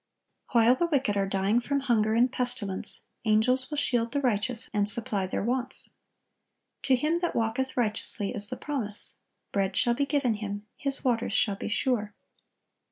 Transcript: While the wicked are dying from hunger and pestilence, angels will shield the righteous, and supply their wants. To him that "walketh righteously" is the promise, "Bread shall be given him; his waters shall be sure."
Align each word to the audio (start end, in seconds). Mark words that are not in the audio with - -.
While 0.53 0.73
the 0.75 0.87
wicked 0.87 1.15
are 1.15 1.27
dying 1.29 1.59
from 1.59 1.81
hunger 1.81 2.15
and 2.15 2.31
pestilence, 2.31 3.03
angels 3.23 3.69
will 3.69 3.77
shield 3.77 4.11
the 4.13 4.19
righteous, 4.19 4.67
and 4.73 4.89
supply 4.89 5.27
their 5.27 5.43
wants. 5.43 5.91
To 6.81 6.95
him 6.95 7.19
that 7.19 7.35
"walketh 7.35 7.77
righteously" 7.77 8.31
is 8.33 8.49
the 8.49 8.57
promise, 8.57 9.13
"Bread 9.51 9.77
shall 9.77 9.93
be 9.93 10.07
given 10.07 10.33
him; 10.33 10.65
his 10.75 11.03
waters 11.05 11.33
shall 11.33 11.55
be 11.55 11.69
sure." 11.69 12.15